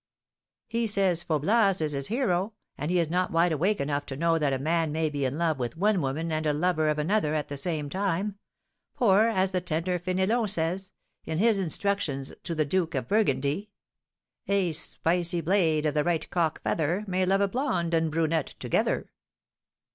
[0.67, 4.39] "He says Faublas is his hero, and he is not 'wide awake' enough to know
[4.39, 7.35] that a man may be in love with one woman and a lover of another
[7.35, 8.39] at the same time;
[8.95, 10.91] for, as the tender Fénélon says,
[11.23, 13.69] in his Instructions to the Duke of Burgundy:
[14.47, 19.11] 'A spicy blade, of the right cock feather, May love a blonde and brunette together.'"